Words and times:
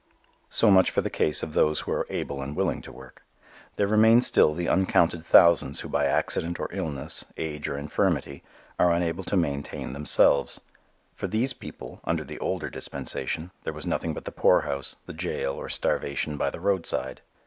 So 0.49 0.71
much 0.71 0.89
for 0.89 1.01
the 1.01 1.11
case 1.11 1.43
of 1.43 1.53
those 1.53 1.81
who 1.81 1.91
are 1.91 2.07
able 2.09 2.41
and 2.41 2.55
willing 2.55 2.81
to 2.81 2.91
work. 2.91 3.23
There 3.75 3.85
remain 3.85 4.21
still 4.21 4.55
the 4.55 4.67
uncounted 4.67 5.23
thousands 5.23 5.81
who 5.81 5.89
by 5.89 6.07
accident 6.07 6.59
or 6.59 6.73
illness, 6.73 7.23
age 7.37 7.67
or 7.67 7.77
infirmity, 7.77 8.41
are 8.79 8.91
unable 8.93 9.23
to 9.25 9.37
maintain 9.37 9.93
themselves. 9.93 10.59
For 11.13 11.27
these 11.27 11.53
people, 11.53 12.01
under 12.03 12.23
the 12.23 12.39
older 12.39 12.71
dispensation, 12.71 13.51
there 13.63 13.73
was 13.73 13.85
nothing 13.85 14.15
but 14.15 14.25
the 14.25 14.31
poorhouse, 14.31 14.95
the 15.05 15.13
jail 15.13 15.53
or 15.53 15.69
starvation 15.69 16.35
by 16.35 16.49
the 16.49 16.59
roadside. 16.59 17.21